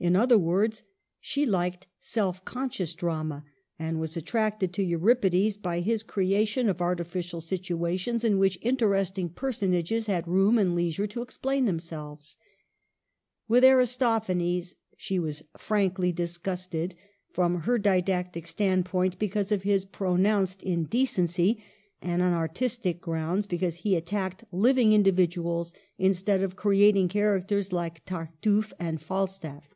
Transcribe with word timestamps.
In 0.00 0.16
other 0.16 0.36
words, 0.36 0.82
she 1.18 1.46
liked 1.46 1.86
self 1.98 2.44
conscious 2.44 2.92
drama, 2.94 3.42
and 3.78 3.98
was 3.98 4.18
attracted 4.18 4.70
to 4.74 4.82
Euripides 4.82 5.56
by 5.56 5.80
his 5.80 6.02
creation 6.02 6.68
of 6.68 6.82
arti? 6.82 7.02
Digitized 7.02 7.06
by 7.06 7.08
VjOOQIC 7.08 7.08
2l8 7.08 7.08
MADAME 7.08 7.10
DE 7.10 7.10
STAEL. 7.10 7.20
ficial 7.22 7.42
situations, 7.42 8.24
in 8.24 8.38
which 8.38 8.58
interesting 8.60 9.28
personages 9.30 10.06
had 10.06 10.28
room 10.28 10.58
and 10.58 10.74
leisure 10.74 11.06
to 11.06 11.22
explain 11.22 11.64
themselves. 11.64 12.36
With 13.48 13.64
Aristophanes 13.64 14.76
she 14.98 15.18
was 15.18 15.42
frankly 15.56 16.12
disgusted; 16.12 16.94
from 17.32 17.60
her 17.62 17.78
didactic 17.78 18.46
standpoint, 18.46 19.18
because 19.18 19.50
of 19.50 19.62
his 19.62 19.86
pro 19.86 20.16
nounced 20.16 20.62
indecency; 20.62 21.64
and 22.02 22.20
on 22.20 22.34
artistic 22.34 23.00
grounds, 23.00 23.46
because 23.46 23.76
he 23.76 23.96
attacked 23.96 24.44
living 24.52 24.92
individuals 24.92 25.72
instead 25.96 26.42
of 26.42 26.56
creating 26.56 27.08
characters 27.08 27.72
like 27.72 28.04
Tartufe 28.04 28.74
and 28.78 29.00
Falstaff. 29.00 29.70